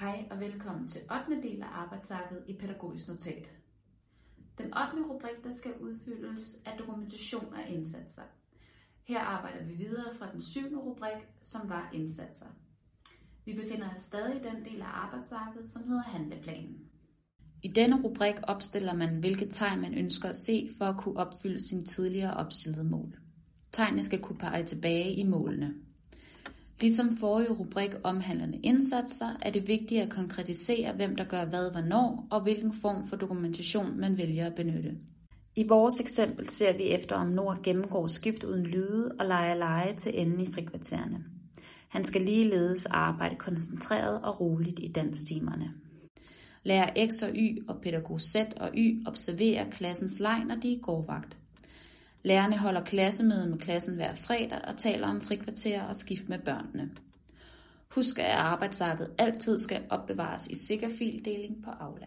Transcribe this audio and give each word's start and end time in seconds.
Hej 0.00 0.24
og 0.30 0.40
velkommen 0.40 0.88
til 0.88 1.00
8. 1.30 1.42
del 1.48 1.62
af 1.62 1.66
arbejdsarket 1.66 2.42
i 2.48 2.52
Pædagogisk 2.52 3.08
Notat. 3.08 3.48
Den 4.58 4.66
8. 4.66 4.74
rubrik, 5.10 5.44
der 5.44 5.52
skal 5.52 5.72
udfyldes, 5.80 6.62
er 6.66 6.76
dokumentation 6.76 7.54
af 7.54 7.72
indsatser. 7.72 8.22
Her 9.08 9.20
arbejder 9.20 9.64
vi 9.64 9.74
videre 9.74 10.14
fra 10.18 10.32
den 10.32 10.42
7. 10.42 10.60
rubrik, 10.76 11.22
som 11.42 11.68
var 11.68 11.90
indsatser. 11.94 12.46
Vi 13.44 13.54
befinder 13.54 13.90
os 13.90 13.98
stadig 13.98 14.36
i 14.36 14.44
den 14.44 14.64
del 14.64 14.80
af 14.82 15.04
arbejdsarket, 15.04 15.70
som 15.72 15.88
hedder 15.88 16.02
handleplanen. 16.02 16.78
I 17.62 17.68
denne 17.68 18.02
rubrik 18.02 18.34
opstiller 18.42 18.94
man, 18.94 19.20
hvilke 19.20 19.46
tegn 19.46 19.80
man 19.80 19.94
ønsker 19.94 20.28
at 20.28 20.36
se 20.36 20.68
for 20.78 20.84
at 20.84 21.00
kunne 21.00 21.16
opfylde 21.16 21.68
sine 21.68 21.84
tidligere 21.84 22.34
opstillede 22.34 22.84
mål. 22.84 23.18
Tegnene 23.72 24.02
skal 24.02 24.20
kunne 24.20 24.38
pege 24.38 24.64
tilbage 24.64 25.14
i 25.14 25.24
målene. 25.24 25.74
Ligesom 26.80 27.16
forrige 27.16 27.52
rubrik 27.52 27.90
omhandlende 28.04 28.58
indsatser, 28.62 29.36
er 29.42 29.50
det 29.50 29.68
vigtigt 29.68 30.02
at 30.02 30.10
konkretisere, 30.10 30.92
hvem 30.92 31.16
der 31.16 31.24
gør 31.24 31.44
hvad 31.44 31.70
hvornår, 31.70 32.26
og 32.30 32.42
hvilken 32.42 32.72
form 32.72 33.06
for 33.06 33.16
dokumentation 33.16 34.00
man 34.00 34.18
vælger 34.18 34.46
at 34.46 34.54
benytte. 34.54 34.96
I 35.56 35.66
vores 35.68 36.00
eksempel 36.00 36.48
ser 36.48 36.76
vi 36.76 36.82
efter, 36.82 37.16
om 37.16 37.26
Nord 37.26 37.62
gennemgår 37.62 38.06
skift 38.06 38.44
uden 38.44 38.66
lyde 38.66 39.12
og 39.18 39.26
leger 39.26 39.54
leje 39.54 39.96
til 39.96 40.20
enden 40.20 40.40
i 40.40 40.52
frikvartererne. 40.52 41.24
Han 41.88 42.04
skal 42.04 42.22
ligeledes 42.22 42.86
arbejde 42.86 43.36
koncentreret 43.36 44.22
og 44.22 44.40
roligt 44.40 44.80
i 44.82 44.92
danstimerne. 44.92 45.70
Lærer 46.62 47.08
X 47.08 47.22
og 47.22 47.30
Y 47.34 47.68
og 47.68 47.80
pædagog 47.82 48.20
Z 48.20 48.36
og 48.56 48.70
Y 48.76 49.06
observerer 49.06 49.70
klassens 49.70 50.20
leg, 50.20 50.44
når 50.44 50.56
de 50.56 50.72
er 50.72 50.80
gårdvagt. 50.82 51.36
Lærerne 52.22 52.58
holder 52.58 52.84
klassemøde 52.84 53.50
med 53.50 53.58
klassen 53.58 53.94
hver 53.94 54.14
fredag 54.14 54.60
og 54.68 54.78
taler 54.78 55.08
om 55.08 55.20
frikvarter 55.20 55.82
og 55.82 55.96
skift 55.96 56.28
med 56.28 56.38
børnene. 56.38 56.90
Husk, 57.90 58.18
at 58.18 58.30
arbejdsarket 58.30 59.14
altid 59.18 59.58
skal 59.58 59.82
opbevares 59.90 60.46
i 60.46 60.56
sikker 60.56 60.88
fildeling 60.98 61.64
på 61.64 61.70
Aula. 61.70 62.06